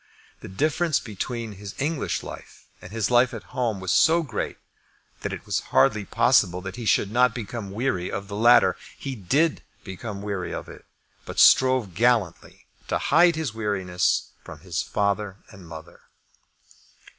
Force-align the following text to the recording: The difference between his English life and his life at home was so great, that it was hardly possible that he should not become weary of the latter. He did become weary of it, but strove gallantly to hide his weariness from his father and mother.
The 0.39 0.47
difference 0.47 0.99
between 0.99 1.51
his 1.51 1.75
English 1.79 2.23
life 2.23 2.65
and 2.81 2.91
his 2.91 3.11
life 3.11 3.35
at 3.35 3.53
home 3.53 3.79
was 3.79 3.91
so 3.91 4.23
great, 4.23 4.57
that 5.21 5.31
it 5.31 5.45
was 5.45 5.59
hardly 5.69 6.05
possible 6.05 6.59
that 6.61 6.75
he 6.75 6.85
should 6.85 7.11
not 7.11 7.35
become 7.35 7.69
weary 7.69 8.09
of 8.11 8.27
the 8.27 8.35
latter. 8.35 8.75
He 8.97 9.13
did 9.15 9.61
become 9.83 10.23
weary 10.23 10.55
of 10.55 10.67
it, 10.67 10.85
but 11.23 11.37
strove 11.39 11.93
gallantly 11.93 12.65
to 12.87 12.97
hide 12.97 13.35
his 13.35 13.53
weariness 13.53 14.31
from 14.43 14.61
his 14.61 14.81
father 14.81 15.37
and 15.51 15.67
mother. 15.67 15.99